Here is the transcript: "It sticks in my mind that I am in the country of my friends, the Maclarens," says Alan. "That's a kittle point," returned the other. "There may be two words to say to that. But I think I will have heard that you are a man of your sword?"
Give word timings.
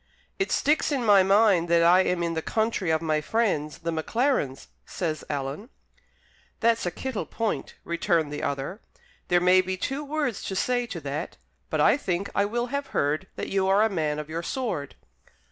"It 0.39 0.51
sticks 0.51 0.91
in 0.91 1.05
my 1.05 1.21
mind 1.21 1.69
that 1.69 1.83
I 1.83 2.01
am 2.01 2.23
in 2.23 2.33
the 2.33 2.41
country 2.41 2.89
of 2.89 3.03
my 3.03 3.21
friends, 3.21 3.77
the 3.77 3.91
Maclarens," 3.91 4.65
says 4.83 5.23
Alan. 5.29 5.69
"That's 6.59 6.87
a 6.87 6.89
kittle 6.89 7.27
point," 7.27 7.75
returned 7.83 8.33
the 8.33 8.41
other. 8.41 8.81
"There 9.27 9.39
may 9.39 9.61
be 9.61 9.77
two 9.77 10.03
words 10.03 10.41
to 10.45 10.55
say 10.55 10.87
to 10.87 10.99
that. 11.01 11.37
But 11.69 11.81
I 11.81 11.97
think 11.97 12.31
I 12.33 12.45
will 12.45 12.65
have 12.73 12.87
heard 12.87 13.27
that 13.35 13.49
you 13.49 13.67
are 13.67 13.83
a 13.83 13.89
man 13.89 14.17
of 14.17 14.27
your 14.27 14.41
sword?" 14.41 14.95